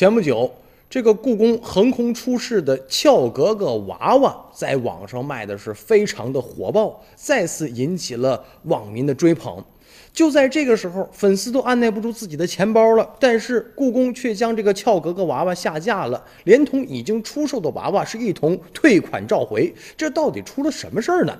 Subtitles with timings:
[0.00, 0.50] 前不久，
[0.88, 9.62] 这个故宫横空出世的俏格格娃娃在网上卖的是非常的火爆，再次引起了网民的追捧。
[10.10, 19.70] 就在这个时候，粉丝都按耐不住自己的钱包了，但是故宫却将这个俏格格娃娃下架了，连同已经出售的娃娃是一同退款召回。
[19.98, 21.38] 这到底出了什么事儿呢？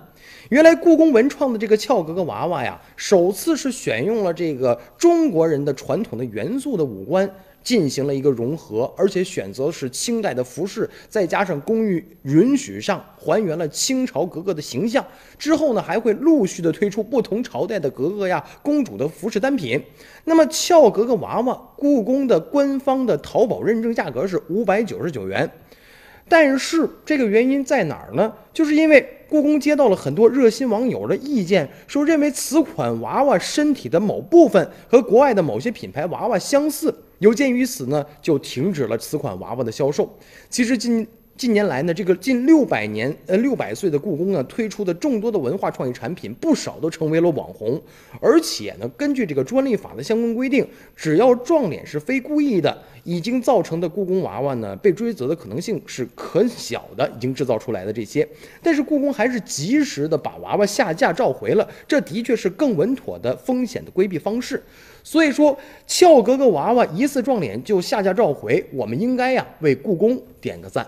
[0.50, 7.26] 原来故宫文创的这个俏格格娃娃呀，首次是选用了这个中国人的传统的元素的五官。
[7.62, 15.04] 进行了一个融合，而且选择是清代的服饰，再加上工艺允许上还原了清朝格格的形象。
[15.38, 19.82] 之后呢，还会陆续的推出不同朝代的格格呀、公主的服饰单品。
[20.24, 25.50] 那么俏格格娃娃，故宫的官方的淘宝认证价格是五百九十九元。
[26.28, 28.32] 但是这个原因在哪儿呢？
[28.52, 36.92] 就是因为故宫接到了很多热心网友的意见，说认为此款娃娃身体的某部分和国外的某些品牌娃娃相似。
[37.20, 40.18] 有鉴于此呢，就停止了此款娃娃的销售。
[40.48, 41.06] 其实今
[41.40, 47.80] 近年来呢，这个近六百年呃六百岁的故宫呢，推出的众多的文化创意产品，不少都成为了网红。
[48.20, 57.10] 而且呢，根据这个专利法的相关规定，只要撞脸是非故意的，已经造成的故宫娃娃呢，被追责的可能性是很小的。
[57.16, 58.28] 已经制造出来的这些，
[58.62, 64.62] 但是故宫还是及时的把娃娃下架召回了，这的确是更稳妥的风险的规避方式。
[65.02, 70.86] 所以说，俏格格娃娃疑似撞脸就下架召回，我们应该呀为故宫点个赞。